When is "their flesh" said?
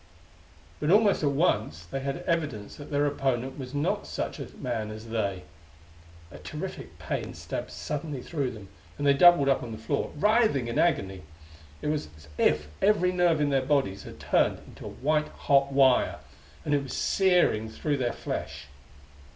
17.97-18.65